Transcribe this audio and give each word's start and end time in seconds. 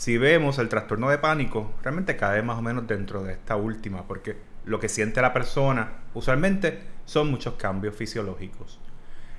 si 0.00 0.16
vemos 0.16 0.58
el 0.58 0.70
trastorno 0.70 1.10
de 1.10 1.18
pánico, 1.18 1.74
realmente 1.82 2.16
cae 2.16 2.40
más 2.40 2.56
o 2.56 2.62
menos 2.62 2.86
dentro 2.86 3.22
de 3.22 3.34
esta 3.34 3.56
última, 3.56 4.08
porque 4.08 4.34
lo 4.64 4.80
que 4.80 4.88
siente 4.88 5.20
la 5.20 5.34
persona 5.34 5.92
usualmente 6.14 6.80
son 7.04 7.30
muchos 7.30 7.56
cambios 7.56 7.94
fisiológicos. 7.94 8.80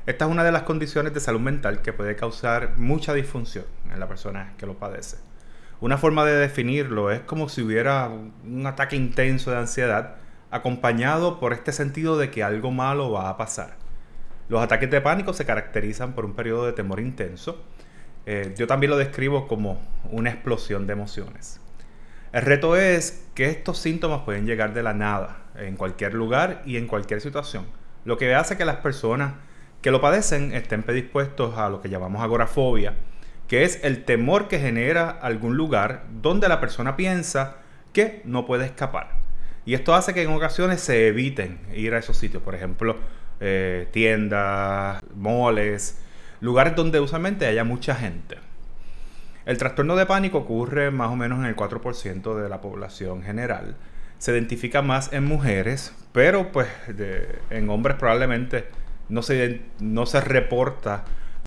Esta 0.06 0.26
es 0.26 0.32
una 0.32 0.44
de 0.44 0.52
las 0.52 0.62
condiciones 0.62 1.16
de 1.16 1.20
salud 1.20 1.40
mental 1.40 1.82
que 1.82 1.94
puede 1.94 2.16
causar 2.16 2.78
mucha 2.78 3.16
disfunción 3.16 3.66
en 3.92 4.00
la 4.00 4.08
persona 4.08 4.54
que 4.60 4.68
lo 4.68 4.76
padece. 4.76 5.18
Una 5.80 5.98
forma 5.98 6.26
de 6.26 6.36
definirlo 6.36 7.10
es 7.10 7.22
como 7.22 7.50
si 7.50 7.64
hubiera 7.64 8.08
un 8.10 8.68
ataque 8.68 8.96
intenso 8.96 9.50
de 9.50 9.58
ansiedad 9.58 10.18
acompañado 10.52 11.40
por 11.40 11.54
este 11.54 11.72
sentido 11.72 12.20
de 12.20 12.30
que 12.30 12.44
algo 12.44 12.70
malo 12.70 13.10
va 13.10 13.30
a 13.30 13.38
pasar. 13.38 13.78
Los 14.48 14.62
ataques 14.62 14.92
de 14.92 15.02
pánico 15.02 15.34
se 15.34 15.44
caracterizan 15.44 16.14
por 16.14 16.24
un 16.24 16.36
periodo 16.36 16.68
de 16.68 16.74
temor 16.74 17.00
intenso, 17.00 17.66
eh, 18.26 18.54
yo 18.58 18.68
también 18.68 18.92
lo 18.92 18.98
describo 18.98 19.48
como 19.48 19.82
una 20.10 20.30
explosión 20.30 20.88
de 20.88 20.94
emociones. 20.94 21.60
El 22.34 22.44
reto 22.44 22.78
es 22.78 23.28
que 23.36 23.50
estos 23.50 23.78
síntomas 23.78 24.22
pueden 24.22 24.46
llegar 24.46 24.74
de 24.74 24.84
la 24.84 24.94
nada, 24.94 25.38
en 25.58 25.76
cualquier 25.76 26.14
lugar 26.14 26.62
y 26.66 26.78
en 26.78 26.88
cualquier 26.88 27.22
situación, 27.22 27.66
lo 28.06 28.18
que 28.18 28.34
hace 28.34 28.58
que 28.58 28.66
las 28.66 28.78
personas 28.78 29.34
que 29.82 29.92
lo 29.92 30.00
padecen 30.00 30.54
estén 30.54 30.84
predispuestos 30.84 31.58
a 31.58 31.70
lo 31.70 31.82
que 31.82 31.90
llamamos 31.90 32.22
agorafobia, 32.22 32.94
que 33.48 33.64
es 33.64 33.84
el 33.84 34.06
temor 34.06 34.48
que 34.48 34.60
genera 34.60 35.10
algún 35.10 35.58
lugar 35.58 36.06
donde 36.22 36.48
la 36.48 36.62
persona 36.62 36.96
piensa 36.96 37.58
que 37.92 38.22
no 38.24 38.46
puede 38.46 38.66
escapar. 38.66 39.10
Y 39.66 39.74
esto 39.74 39.94
hace 39.94 40.14
que 40.14 40.24
en 40.24 40.32
ocasiones 40.32 40.82
se 40.82 41.08
eviten 41.08 41.60
ir 41.76 41.94
a 41.94 42.00
esos 42.00 42.18
sitios, 42.18 42.42
por 42.42 42.56
ejemplo, 42.56 42.96
eh, 43.40 43.88
tiendas, 43.92 45.04
moles, 45.16 46.00
lugares 46.42 46.76
donde 46.76 47.00
usualmente 47.00 47.46
haya 47.46 47.64
mucha 47.64 47.96
gente. 47.96 48.38
El 49.46 49.58
trastorno 49.58 49.96
de 49.96 50.06
pánico 50.06 50.40
ocurre 50.40 50.92
más 50.92 51.10
o 51.10 51.16
menos 51.16 51.40
en 51.40 51.46
el 51.46 51.56
4% 51.56 52.36
de 52.36 52.50
la 52.50 52.62
población 52.62 53.24
general. 53.24 53.76
Se 54.18 54.32
identifica 54.32 54.82
más 54.82 55.14
en 55.14 55.24
mujeres, 55.24 55.96
pero 56.12 56.52
pues 56.52 56.68
en 57.50 57.70
hombres 57.70 57.96
probablemente 57.98 58.66
no 59.10 59.24
se, 59.24 59.62
no 59.80 60.06
se 60.06 60.22
reporta 60.22 61.06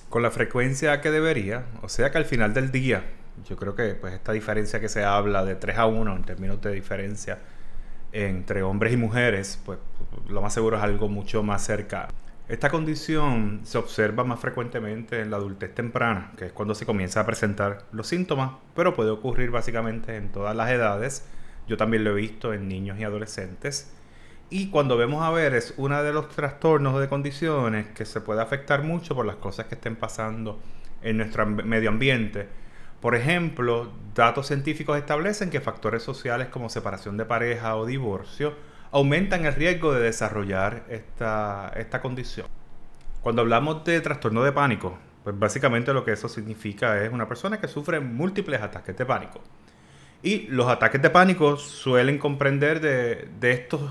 con 0.09 0.23
la 0.23 0.31
frecuencia 0.31 0.99
que 0.99 1.11
debería. 1.11 1.65
O 1.81 1.89
sea 1.89 2.11
que 2.11 2.17
al 2.17 2.25
final 2.25 2.53
del 2.53 2.71
día, 2.71 3.03
yo 3.47 3.55
creo 3.55 3.75
que 3.75 3.95
pues 3.95 4.13
esta 4.13 4.33
diferencia 4.33 4.79
que 4.79 4.89
se 4.89 5.03
habla 5.03 5.45
de 5.45 5.55
3 5.55 5.77
a 5.77 5.85
1 5.85 6.15
en 6.15 6.23
términos 6.23 6.61
de 6.61 6.71
diferencia 6.71 7.39
entre 8.11 8.63
hombres 8.63 8.93
y 8.93 8.97
mujeres, 8.97 9.59
pues 9.65 9.79
lo 10.27 10.41
más 10.41 10.53
seguro 10.53 10.77
es 10.77 10.83
algo 10.83 11.09
mucho 11.09 11.43
más 11.43 11.65
cerca 11.65 12.07
esta 12.47 12.69
condición 12.69 13.61
se 13.63 13.79
observa 13.79 14.23
más 14.23 14.39
frecuentemente 14.39 15.19
en 15.19 15.31
la 15.31 15.37
adultez 15.37 15.73
temprana, 15.73 16.31
que 16.37 16.45
es 16.45 16.51
cuando 16.51 16.75
se 16.75 16.85
comienza 16.85 17.21
a 17.21 17.25
presentar 17.25 17.85
los 17.91 18.07
síntomas, 18.07 18.51
pero 18.75 18.93
puede 18.93 19.09
ocurrir 19.09 19.49
básicamente 19.49 20.15
en 20.15 20.31
todas 20.31 20.55
las 20.55 20.69
edades. 20.69 21.27
Yo 21.67 21.75
también 21.75 22.03
lo 22.03 22.11
he 22.11 22.21
visto 22.21 22.53
en 22.53 22.67
niños 22.67 22.99
y 22.99 23.03
adolescentes. 23.03 23.91
Y 24.51 24.69
cuando 24.69 24.95
vemos 24.95 25.23
a 25.23 25.31
ver 25.31 25.55
es 25.55 25.73
uno 25.77 26.03
de 26.03 26.13
los 26.13 26.29
trastornos 26.29 26.99
de 26.99 27.09
condiciones 27.09 27.87
que 27.87 28.05
se 28.05 28.21
puede 28.21 28.43
afectar 28.43 28.83
mucho 28.83 29.15
por 29.15 29.25
las 29.25 29.37
cosas 29.37 29.65
que 29.65 29.73
estén 29.73 29.95
pasando 29.95 30.59
en 31.01 31.17
nuestro 31.17 31.47
medio 31.47 31.89
ambiente. 31.89 32.47
Por 33.01 33.15
ejemplo, 33.15 33.91
datos 34.13 34.47
científicos 34.47 34.97
establecen 34.97 35.49
que 35.49 35.61
factores 35.61 36.03
sociales 36.03 36.49
como 36.49 36.69
separación 36.69 37.17
de 37.17 37.25
pareja 37.25 37.75
o 37.75 37.87
divorcio 37.87 38.53
aumentan 38.95 39.45
el 39.45 39.53
riesgo 39.53 39.93
de 39.93 39.99
desarrollar 39.99 40.85
esta, 40.87 41.69
esta 41.75 42.01
condición. 42.01 42.47
Cuando 43.19 43.41
hablamos 43.41 43.83
de 43.83 43.99
trastorno 43.99 44.41
de 44.41 44.53
pánico, 44.53 44.97
pues 45.21 45.37
básicamente 45.37 45.93
lo 45.93 46.05
que 46.05 46.13
eso 46.13 46.29
significa 46.29 47.03
es 47.03 47.11
una 47.11 47.27
persona 47.27 47.59
que 47.59 47.67
sufre 47.67 47.99
múltiples 47.99 48.61
ataques 48.61 48.95
de 48.95 49.05
pánico. 49.05 49.41
Y 50.23 50.47
los 50.47 50.69
ataques 50.69 51.01
de 51.01 51.09
pánico 51.09 51.57
suelen 51.57 52.17
comprender 52.17 52.79
de, 52.79 53.51
estos 53.51 53.81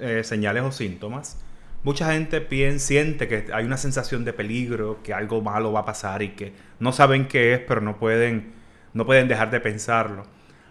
eh, 0.00 0.24
señales 0.24 0.62
o 0.62 0.72
síntomas. 0.72 1.44
Mucha 1.82 2.14
gente 2.14 2.40
piensa, 2.40 2.86
siente 2.86 3.28
que 3.28 3.52
hay 3.52 3.66
una 3.66 3.76
sensación 3.76 4.24
de 4.24 4.32
peligro, 4.32 5.02
que 5.02 5.12
algo 5.12 5.42
malo 5.42 5.72
va 5.72 5.80
a 5.80 5.84
pasar 5.84 6.22
y 6.22 6.30
que 6.30 6.54
no 6.78 6.92
saben 6.92 7.28
qué 7.28 7.52
es, 7.52 7.60
pero 7.60 7.82
no 7.82 7.98
pueden, 7.98 8.54
no 8.94 9.04
pueden 9.04 9.28
dejar 9.28 9.50
de 9.50 9.60
pensarlo. 9.60 10.24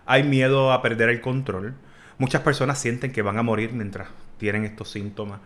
Hay 0.08 0.24
miedo 0.24 0.72
a 0.72 0.82
perder 0.82 1.09
el 1.09 1.22
control. 1.22 1.76
Muchas 2.18 2.41
personas 2.41 2.79
sienten 2.79 3.12
que 3.12 3.22
van 3.22 3.38
a 3.38 3.44
morir 3.44 3.74
mientras 3.74 4.07
tienen 4.38 4.66
estos 4.66 4.91
síntomas. 4.91 5.40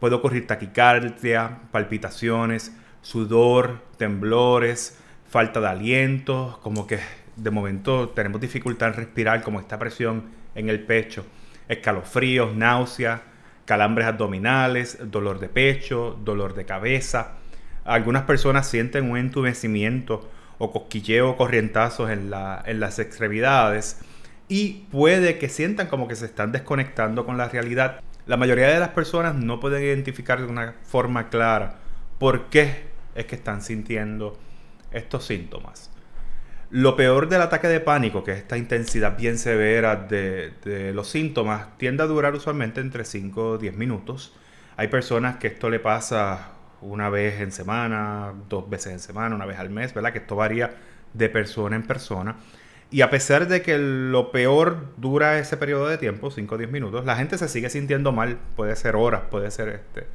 Puede 0.00 0.14
ocurrir 0.14 0.46
taquicardia, 0.46 1.58
palpitaciones, 1.70 2.72
sudor, 3.02 3.82
temblores, 3.98 4.98
falta 5.28 5.60
de 5.60 5.68
aliento, 5.68 6.58
como 6.62 6.86
que 6.86 7.00
de 7.36 7.50
momento 7.50 8.10
tenemos 8.10 8.40
dificultad 8.40 8.88
en 8.88 8.94
respirar, 8.94 9.42
como 9.42 9.60
esta 9.60 9.78
presión 9.78 10.24
en 10.54 10.68
el 10.68 10.80
pecho, 10.80 11.26
escalofríos, 11.68 12.54
náuseas, 12.54 13.20
calambres 13.64 14.06
abdominales, 14.06 14.98
dolor 15.10 15.38
de 15.40 15.48
pecho, 15.48 16.18
dolor 16.24 16.54
de 16.54 16.64
cabeza. 16.64 17.32
Algunas 17.84 18.22
personas 18.22 18.68
sienten 18.68 19.10
un 19.10 19.18
entumecimiento 19.18 20.30
o 20.58 20.72
cosquilleo 20.72 21.36
corrientazos 21.36 22.10
en, 22.10 22.30
en 22.64 22.80
las 22.80 22.98
extremidades 22.98 24.00
y 24.48 24.86
puede 24.90 25.38
que 25.38 25.48
sientan 25.48 25.86
como 25.86 26.08
que 26.08 26.16
se 26.16 26.26
están 26.26 26.52
desconectando 26.52 27.24
con 27.24 27.38
la 27.38 27.48
realidad. 27.48 28.00
La 28.26 28.36
mayoría 28.36 28.68
de 28.68 28.80
las 28.80 28.90
personas 28.90 29.34
no 29.34 29.60
pueden 29.60 29.82
identificar 29.82 30.40
de 30.40 30.46
una 30.46 30.74
forma 30.82 31.28
clara 31.28 31.76
por 32.18 32.46
qué 32.46 32.84
es 33.14 33.26
que 33.26 33.36
están 33.36 33.62
sintiendo 33.62 34.38
estos 34.92 35.26
síntomas. 35.26 35.90
Lo 36.70 36.96
peor 36.96 37.28
del 37.28 37.42
ataque 37.42 37.68
de 37.68 37.80
pánico, 37.80 38.24
que 38.24 38.32
es 38.32 38.38
esta 38.38 38.56
intensidad 38.56 39.16
bien 39.16 39.38
severa 39.38 39.96
de, 39.96 40.92
los 40.94 41.08
síntomas, 41.08 41.76
tiende 41.78 42.02
a 42.02 42.06
durar 42.06 42.34
usualmente 42.34 42.80
entre 42.80 43.04
5 43.04 43.50
o 43.50 43.58
10 43.58 43.76
minutos. 43.76 44.34
Hay 44.76 44.88
personas 44.88 45.36
que 45.36 45.48
esto 45.48 45.70
le 45.70 45.78
pasa 45.78 46.52
una 46.80 47.10
vez 47.10 47.40
en 47.40 47.52
semana, 47.52 48.32
dos 48.48 48.68
veces 48.68 48.92
en 48.92 48.98
semana, 48.98 49.36
una 49.36 49.46
vez 49.46 49.58
al 49.58 49.70
mes, 49.70 49.94
¿verdad? 49.94 50.12
Que 50.12 50.18
esto 50.18 50.36
varía 50.36 50.74
de 51.12 51.28
persona 51.28 51.76
en 51.76 51.84
persona. 51.84 52.36
Y 52.90 53.00
a 53.00 53.10
pesar 53.10 53.48
de 53.48 53.62
que 53.62 53.78
lo 53.78 54.30
peor 54.30 54.86
dura 54.96 55.38
ese 55.38 55.56
periodo 55.56 55.88
de 55.88 55.98
tiempo, 55.98 56.30
5 56.30 56.54
o 56.54 56.58
10 56.58 56.70
minutos, 56.70 57.04
la 57.04 57.16
gente 57.16 57.38
se 57.38 57.48
sigue 57.48 57.70
sintiendo 57.70 58.12
mal. 58.12 58.38
Puede 58.56 58.76
ser 58.76 58.94
horas, 58.96 59.22
puede 59.30 59.50
ser 59.50 59.68
este, 59.68 60.06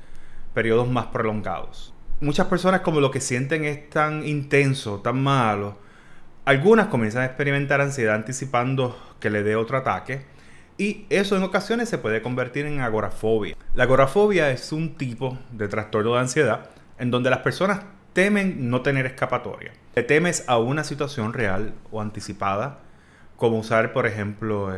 periodos 0.54 0.88
más 0.88 1.08
prolongados. 1.08 1.94
Muchas 2.22 2.48
personas 2.48 2.82
como 2.82 3.02
lo 3.02 3.12
que 3.12 3.22
sienten 3.22 3.66
es 3.66 3.90
tan 3.90 4.26
intenso, 4.26 5.00
tan 5.00 5.22
malo, 5.22 5.78
algunas 6.46 6.88
comienzan 6.88 7.22
a 7.22 7.26
experimentar 7.26 7.80
ansiedad 7.80 8.16
anticipando 8.16 8.98
que 9.20 9.30
le 9.30 9.44
dé 9.44 9.56
otro 9.56 9.78
ataque. 9.78 10.26
Y 10.78 11.06
eso 11.10 11.38
en 11.38 11.44
ocasiones 11.44 11.90
se 11.90 11.98
puede 11.98 12.22
convertir 12.22 12.66
en 12.66 12.80
agorafobia. 12.80 13.56
La 13.74 13.84
agorafobia 13.84 14.50
es 14.50 14.72
un 14.72 14.96
tipo 14.96 15.38
de 15.52 15.68
trastorno 15.68 16.14
de 16.14 16.22
ansiedad 16.22 16.70
en 16.98 17.12
donde 17.12 17.30
las 17.30 17.40
personas 17.40 17.82
temen 18.20 18.70
no 18.70 18.82
tener 18.82 19.06
escapatoria. 19.06 19.72
Te 19.94 20.04
temes 20.04 20.44
a 20.48 20.58
una 20.58 20.84
situación 20.84 21.32
real 21.32 21.74
o 21.90 22.02
anticipada, 22.02 22.80
como 23.38 23.60
usar, 23.60 23.94
por 23.94 24.06
ejemplo, 24.06 24.74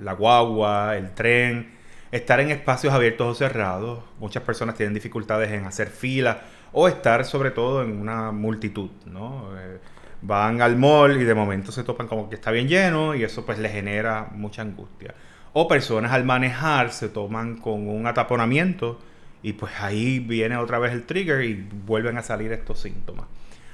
la 0.00 0.12
guagua, 0.12 0.96
el 0.96 1.10
tren, 1.10 1.72
estar 2.12 2.38
en 2.38 2.52
espacios 2.52 2.94
abiertos 2.94 3.26
o 3.26 3.34
cerrados. 3.34 4.04
Muchas 4.20 4.44
personas 4.44 4.76
tienen 4.76 4.94
dificultades 4.94 5.50
en 5.50 5.64
hacer 5.64 5.88
fila 5.88 6.42
o 6.70 6.86
estar 6.86 7.24
sobre 7.24 7.50
todo 7.50 7.82
en 7.82 8.00
una 8.00 8.30
multitud, 8.30 8.90
¿no? 9.06 9.50
Eh, 9.58 9.78
van 10.22 10.62
al 10.62 10.76
mall 10.76 11.20
y 11.20 11.24
de 11.24 11.34
momento 11.34 11.72
se 11.72 11.82
topan 11.82 12.06
como 12.06 12.28
que 12.28 12.36
está 12.36 12.52
bien 12.52 12.68
lleno 12.68 13.16
y 13.16 13.24
eso 13.24 13.44
pues 13.44 13.58
les 13.58 13.72
genera 13.72 14.28
mucha 14.30 14.62
angustia. 14.62 15.16
O 15.52 15.66
personas 15.66 16.12
al 16.12 16.24
manejar 16.24 16.92
se 16.92 17.08
toman 17.08 17.56
con 17.56 17.88
un 17.88 18.06
ataponamiento 18.06 19.00
y 19.42 19.54
pues 19.54 19.72
ahí 19.80 20.18
viene 20.18 20.56
otra 20.56 20.78
vez 20.78 20.92
el 20.92 21.04
trigger 21.04 21.44
y 21.44 21.68
vuelven 21.86 22.18
a 22.18 22.22
salir 22.22 22.52
estos 22.52 22.80
síntomas. 22.80 23.26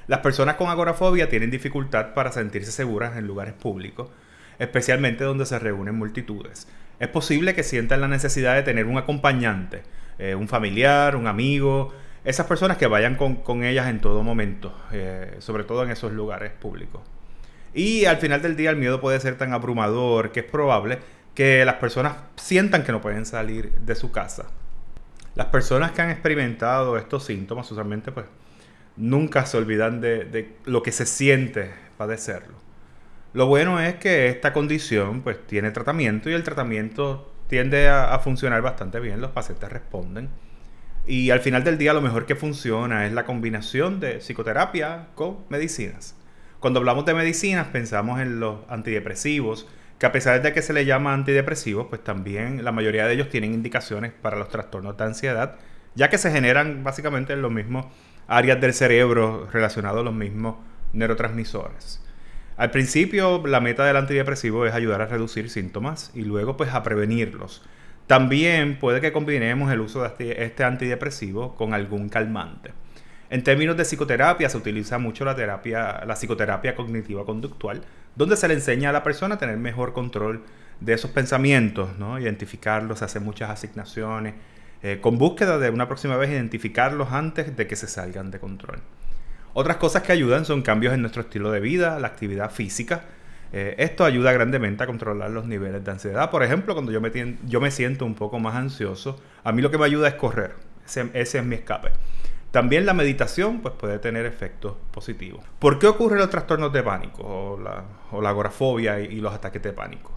Las 0.06 0.20
personas 0.20 0.56
con 0.56 0.68
agorafobia 0.68 1.28
tienen 1.28 1.50
dificultad 1.50 2.12
para 2.12 2.30
sentirse 2.30 2.70
seguras 2.70 3.16
en 3.16 3.26
lugares 3.26 3.54
públicos, 3.54 4.10
especialmente 4.58 5.24
donde 5.24 5.46
se 5.46 5.58
reúnen 5.58 5.94
multitudes. 5.94 6.68
Es 7.00 7.08
posible 7.08 7.54
que 7.54 7.62
sientan 7.62 8.00
la 8.00 8.08
necesidad 8.08 8.54
de 8.54 8.62
tener 8.62 8.86
un 8.86 8.98
acompañante, 8.98 9.82
eh, 10.18 10.34
un 10.34 10.46
familiar, 10.46 11.16
un 11.16 11.26
amigo, 11.26 11.92
esas 12.24 12.46
personas 12.46 12.76
que 12.76 12.86
vayan 12.86 13.16
con, 13.16 13.64
ellas 13.64 13.88
en 13.88 14.00
todo 14.00 14.22
momento, 14.22 14.74
eh, 14.92 15.36
sobre 15.38 15.64
todo 15.64 15.82
en 15.84 15.90
esos 15.90 16.12
lugares 16.12 16.52
públicos. 16.52 17.02
Y 17.72 18.04
al 18.04 18.18
final 18.18 18.40
del 18.40 18.56
día 18.56 18.70
el 18.70 18.76
miedo 18.76 19.00
puede 19.00 19.18
ser 19.20 19.36
tan 19.36 19.52
abrumador 19.52 20.32
que 20.32 20.40
es 20.40 20.46
probable 20.46 20.98
que 21.34 21.64
las 21.64 21.76
personas 21.76 22.14
sientan 22.36 22.84
que 22.84 22.92
no 22.92 23.00
pueden 23.00 23.26
salir 23.26 23.72
de 23.72 23.94
su 23.94 24.12
casa. 24.12 24.46
Las 25.34 25.46
personas 25.46 25.92
que 25.92 26.02
han 26.02 26.10
experimentado 26.10 26.96
estos 26.96 27.24
síntomas 27.24 27.70
usualmente 27.70 28.12
pues 28.12 28.26
nunca 28.96 29.46
se 29.46 29.56
olvidan 29.56 30.00
de, 30.00 30.54
lo 30.64 30.82
que 30.82 30.92
se 30.92 31.06
siente 31.06 31.72
padecerlo. 31.96 32.54
Lo 33.32 33.46
bueno 33.46 33.80
es 33.80 33.96
que 33.96 34.28
esta 34.28 34.52
condición 34.52 35.22
pues 35.22 35.44
tiene 35.46 35.72
tratamiento 35.72 36.30
y 36.30 36.34
el 36.34 36.44
tratamiento 36.44 37.32
tiende 37.48 37.88
a, 37.88 38.14
a, 38.14 38.20
funcionar 38.20 38.62
bastante 38.62 39.00
bien, 39.00 39.20
los 39.20 39.32
pacientes 39.32 39.70
responden. 39.70 40.28
Y 41.06 41.30
al 41.30 41.40
final 41.40 41.64
del 41.64 41.78
día 41.78 41.92
lo 41.92 42.00
mejor 42.00 42.26
que 42.26 42.36
funciona 42.36 43.06
es 43.06 43.12
la 43.12 43.24
combinación 43.24 43.98
de 43.98 44.18
psicoterapia 44.20 45.08
con 45.16 45.38
medicinas. 45.48 46.14
Cuando 46.60 46.78
hablamos 46.78 47.04
de 47.06 47.14
medicinas 47.14 47.66
pensamos 47.66 48.20
en 48.20 48.38
los 48.38 48.60
antidepresivos, 48.68 49.66
que 49.98 50.06
a 50.06 50.12
pesar 50.12 50.42
de 50.42 50.52
que 50.52 50.62
se 50.62 50.72
le 50.72 50.84
llama 50.84 51.14
antidepresivos, 51.14 51.86
pues 51.88 52.02
también 52.02 52.64
la 52.64 52.72
mayoría 52.72 53.06
de 53.06 53.14
ellos 53.14 53.28
tienen 53.28 53.54
indicaciones 53.54 54.12
para 54.12 54.36
los 54.36 54.48
trastornos 54.48 54.96
de 54.96 55.04
ansiedad, 55.04 55.56
ya 55.94 56.10
que 56.10 56.18
se 56.18 56.30
generan 56.30 56.82
básicamente 56.84 57.32
en 57.32 57.42
los 57.42 57.52
mismos 57.52 57.86
áreas 58.26 58.60
del 58.60 58.74
cerebro 58.74 59.48
relacionados 59.52 60.00
a 60.00 60.04
los 60.04 60.14
mismos 60.14 60.56
neurotransmisores. 60.92 62.00
Al 62.56 62.70
principio, 62.70 63.44
la 63.46 63.60
meta 63.60 63.84
del 63.84 63.96
antidepresivo 63.96 64.66
es 64.66 64.74
ayudar 64.74 65.02
a 65.02 65.06
reducir 65.06 65.50
síntomas 65.50 66.12
y 66.14 66.22
luego 66.22 66.56
pues 66.56 66.72
a 66.72 66.82
prevenirlos. 66.82 67.62
También 68.06 68.78
puede 68.78 69.00
que 69.00 69.12
combinemos 69.12 69.72
el 69.72 69.80
uso 69.80 70.02
de 70.02 70.08
este, 70.08 70.44
este 70.44 70.64
antidepresivo 70.64 71.56
con 71.56 71.74
algún 71.74 72.08
calmante. 72.08 72.72
En 73.30 73.42
términos 73.42 73.76
de 73.76 73.84
psicoterapia 73.84 74.48
se 74.48 74.56
utiliza 74.56 74.98
mucho 74.98 75.24
la 75.24 75.34
terapia, 75.34 76.04
la 76.06 76.14
psicoterapia 76.14 76.74
cognitiva 76.74 77.24
conductual, 77.24 77.82
donde 78.14 78.36
se 78.36 78.48
le 78.48 78.54
enseña 78.54 78.90
a 78.90 78.92
la 78.92 79.02
persona 79.02 79.36
a 79.36 79.38
tener 79.38 79.56
mejor 79.56 79.92
control 79.92 80.42
de 80.80 80.92
esos 80.92 81.10
pensamientos, 81.10 81.98
¿no? 81.98 82.18
identificarlos, 82.18 83.02
hacer 83.02 83.22
muchas 83.22 83.50
asignaciones, 83.50 84.34
eh, 84.82 84.98
con 85.00 85.18
búsqueda 85.18 85.58
de 85.58 85.70
una 85.70 85.88
próxima 85.88 86.16
vez 86.16 86.30
identificarlos 86.30 87.10
antes 87.12 87.56
de 87.56 87.66
que 87.66 87.76
se 87.76 87.88
salgan 87.88 88.30
de 88.30 88.38
control. 88.38 88.80
Otras 89.54 89.78
cosas 89.78 90.02
que 90.02 90.12
ayudan 90.12 90.44
son 90.44 90.62
cambios 90.62 90.92
en 90.92 91.00
nuestro 91.00 91.22
estilo 91.22 91.50
de 91.50 91.60
vida, 91.60 91.98
la 92.00 92.08
actividad 92.08 92.50
física. 92.50 93.04
Eh, 93.52 93.76
esto 93.78 94.04
ayuda 94.04 94.32
grandemente 94.32 94.82
a 94.82 94.86
controlar 94.86 95.30
los 95.30 95.46
niveles 95.46 95.84
de 95.84 95.90
ansiedad. 95.92 96.28
Por 96.30 96.42
ejemplo, 96.42 96.74
cuando 96.74 96.90
yo 96.90 97.00
me, 97.00 97.36
yo 97.46 97.60
me 97.60 97.70
siento 97.70 98.04
un 98.04 98.14
poco 98.14 98.40
más 98.40 98.56
ansioso, 98.56 99.22
a 99.44 99.52
mí 99.52 99.62
lo 99.62 99.70
que 99.70 99.78
me 99.78 99.86
ayuda 99.86 100.08
es 100.08 100.14
correr. 100.14 100.54
Ese 100.84 101.38
es 101.38 101.44
mi 101.44 101.54
escape. 101.54 101.92
También 102.54 102.86
la 102.86 102.94
meditación 102.94 103.62
pues, 103.62 103.74
puede 103.74 103.98
tener 103.98 104.26
efectos 104.26 104.76
positivos. 104.92 105.44
¿Por 105.58 105.80
qué 105.80 105.88
ocurren 105.88 106.20
los 106.20 106.30
trastornos 106.30 106.72
de 106.72 106.84
pánico 106.84 107.24
o 107.24 107.58
la, 107.60 108.28
agorafobia 108.28 109.00
y, 109.00 109.16
los 109.16 109.34
ataques 109.34 109.60
de 109.60 109.72
pánico? 109.72 110.12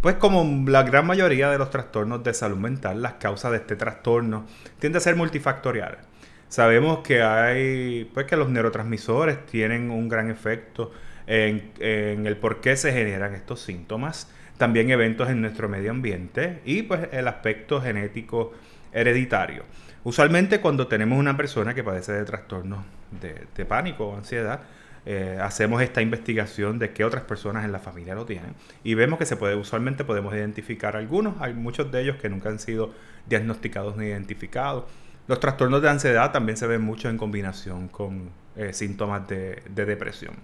Pues 0.00 0.14
como 0.14 0.70
la 0.70 0.84
gran 0.84 1.04
mayoría 1.04 1.50
de 1.50 1.58
los 1.58 1.68
trastornos 1.68 2.22
de 2.22 2.32
salud 2.32 2.58
mental, 2.58 3.02
las 3.02 3.14
causas 3.14 3.50
de 3.50 3.56
este 3.56 3.74
trastorno 3.74 4.46
tienden 4.78 4.98
a 4.98 5.00
ser 5.00 5.16
multifactoriales. 5.16 5.98
Sabemos 6.46 7.00
que 7.00 7.24
hay, 7.24 8.08
pues 8.14 8.24
que 8.26 8.36
los 8.36 8.48
neurotransmisores 8.50 9.44
tienen 9.46 9.90
un 9.90 10.08
gran 10.08 10.30
efecto 10.30 10.92
en, 11.26 11.72
en, 11.80 12.24
el 12.24 12.36
por 12.36 12.60
qué 12.60 12.76
se 12.76 12.92
generan 12.92 13.34
estos 13.34 13.62
síntomas, 13.62 14.30
también 14.58 14.90
eventos 14.90 15.28
en 15.28 15.40
nuestro 15.40 15.68
medio 15.68 15.90
ambiente 15.90 16.60
y 16.64 16.82
pues 16.82 17.08
el 17.10 17.26
aspecto 17.26 17.80
genético 17.80 18.52
hereditario. 18.92 19.64
Usualmente 20.02 20.60
cuando 20.60 20.86
tenemos 20.86 21.18
una 21.18 21.36
persona 21.36 21.74
que 21.74 21.84
padece 21.84 22.12
de 22.12 22.24
trastornos 22.24 22.80
de, 23.20 23.64
pánico 23.66 24.08
o 24.08 24.16
ansiedad, 24.16 24.60
eh, 25.04 25.38
hacemos 25.42 25.82
esta 25.82 26.00
investigación 26.00 26.78
de 26.78 26.92
qué 26.92 27.04
otras 27.04 27.24
personas 27.24 27.64
en 27.64 27.72
la 27.72 27.80
familia 27.80 28.14
lo 28.14 28.26
tienen 28.26 28.54
y 28.84 28.94
vemos 28.94 29.18
que 29.18 29.24
se 29.24 29.36
puede 29.36 29.54
usualmente 29.54 30.04
podemos 30.04 30.34
identificar 30.34 30.94
algunos 30.94 31.40
hay 31.40 31.54
muchos 31.54 31.90
de 31.90 32.02
ellos 32.02 32.16
que 32.16 32.28
nunca 32.28 32.50
han 32.50 32.58
sido 32.58 32.92
diagnosticados 33.26 33.96
ni 33.96 34.06
identificados. 34.06 34.84
Los 35.26 35.38
trastornos 35.38 35.82
de 35.82 35.90
ansiedad 35.90 36.32
también 36.32 36.56
se 36.56 36.66
ven 36.66 36.82
mucho 36.82 37.08
en 37.08 37.18
combinación 37.18 37.88
con 37.88 38.30
eh, 38.56 38.72
síntomas 38.72 39.28
de, 39.28 39.62
de 39.68 39.84
depresión. 39.84 40.34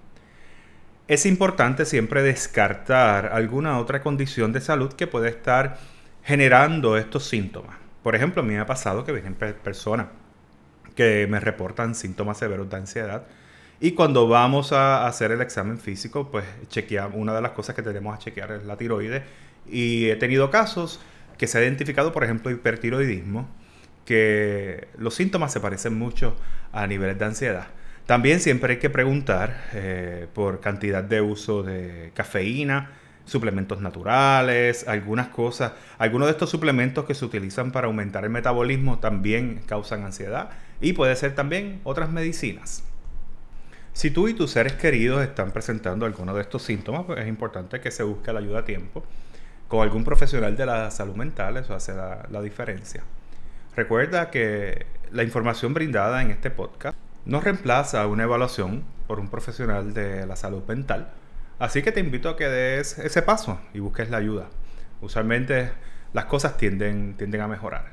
Es 1.09 1.25
importante 1.25 1.85
siempre 1.85 2.23
descartar 2.23 3.27
alguna 3.33 3.79
otra 3.79 4.03
condición 4.03 4.53
de 4.53 4.61
salud 4.61 4.93
que 4.93 5.07
puede 5.07 5.29
estar 5.29 5.79
generando 6.23 6.97
estos 6.97 7.25
síntomas 7.25 7.86
por 8.07 8.15
ejemplo, 8.15 8.41
a 8.41 8.45
mí 8.45 8.55
me 8.55 8.61
ha 8.61 8.67
pasado 8.67 9.05
que 9.05 9.11
vienen 9.11 9.35
personas 9.35 10.07
que 10.95 11.27
me 11.29 11.41
reportan 11.41 11.97
síntomas 11.97 12.39
severos 12.39 12.71
de 12.71 12.77
ansiedad 12.77 13.25
y 13.81 13.95
cuando 13.95 14.29
vamos 14.29 14.71
a 14.71 15.09
hacer 15.09 15.33
el 15.33 15.41
examen 15.41 15.77
físico, 15.77 16.31
pues 16.31 16.45
chequeamos, 16.69 17.17
una 17.17 17.35
de 17.35 17.43
las 17.43 17.51
cosas 17.51 17.75
que 17.75 17.83
tenemos 17.83 18.15
a 18.15 18.21
chequear 18.21 18.53
es 18.53 18.65
la 18.65 18.77
tiroides 18.77 19.25
y 19.69 20.09
he 20.09 20.15
tenido 20.15 20.53
casos 20.53 21.01
que 21.37 21.49
se 21.49 21.59
ha 21.59 21.63
identificado, 21.63 22.13
por 22.13 22.23
ejemplo, 22.23 22.53
hipertiroidismo, 22.53 23.49
que 24.05 24.87
los 24.97 25.17
síntomas 25.17 25.53
se 25.53 25.59
parecen 25.59 25.99
mucho 25.99 26.37
a 26.71 26.87
niveles 26.87 27.19
de 27.19 27.25
ansiedad. 27.25 27.67
También 28.07 28.39
siempre 28.39 28.75
hay 28.75 28.79
que 28.79 28.89
preguntar 28.89 29.65
eh, 29.75 30.29
por 30.33 30.61
cantidad 30.61 31.03
de 31.03 31.23
uso 31.23 31.65
de 31.65 32.13
cafeína, 32.15 32.89
suplementos 33.27 33.81
naturales, 33.83 34.89
algunas 34.89 35.29
cosas. 35.29 35.73
Algunos 35.99 36.29
de 36.29 36.33
estos 36.33 36.49
suplementos 36.49 37.05
que 37.05 37.15
se 37.15 37.25
utilizan 37.25 37.73
para 37.73 37.89
aumentar 37.89 38.25
el 38.25 38.31
metabolismo 38.31 38.99
también 38.99 39.61
causan 39.67 40.05
ansiedad 40.05 40.51
y 40.81 40.95
puede 40.95 41.15
ser 41.17 41.35
también 41.35 41.81
otras 41.85 42.09
medicinas. 42.11 42.85
Si 43.93 44.11
tú 44.11 44.29
y 44.29 44.35
tus 44.35 44.51
seres 44.51 44.75
queridos 44.75 45.23
están 45.23 45.51
presentando 45.51 46.07
alguno 46.07 46.35
de 46.35 46.43
estos 46.43 46.63
síntomas, 46.63 47.05
pues 47.07 47.19
es 47.19 47.29
importante 47.29 47.81
que 47.81 47.91
se 47.91 48.03
busque 48.03 48.33
la 48.33 48.41
ayuda 48.41 48.61
a 48.61 48.65
tiempo. 48.65 49.05
Con 49.69 49.83
algún 49.83 50.05
profesional 50.05 50.57
de 50.57 50.67
la 50.67 50.91
salud 50.91 51.17
mental, 51.17 51.57
eso 51.57 51.75
hace 51.75 51.95
la, 51.95 52.27
la 52.31 52.41
diferencia. 52.41 53.03
Recuerda 53.75 54.31
que 54.31 54.87
la 55.11 55.23
información 55.23 55.75
brindada 55.75 56.23
en 56.23 56.31
este 56.31 56.51
podcast 56.51 56.97
no 57.25 57.41
reemplaza 57.41 58.07
una 58.07 58.23
evaluación 58.23 58.85
por 59.07 59.19
un 59.19 59.29
profesional 59.29 59.93
de 59.93 60.27
la 60.27 60.37
salud 60.37 60.63
mental 60.69 61.11
Así 61.59 61.83
que 61.83 61.91
te 61.91 62.01
invito 62.01 62.29
a 62.29 62.37
que 62.37 62.49
des 62.49 62.99
ese 62.99 63.23
paso 63.23 63.59
y 63.73 63.81
busques 63.81 64.11
la 64.11 64.19
ayuda. 64.19 64.49
Usualmente 65.01 65.71
las 66.13 66.27
cosas 66.27 66.57
tienden, 66.59 67.15
tienden 67.17 67.41
a 67.41 67.49
mejorar. 67.49 67.87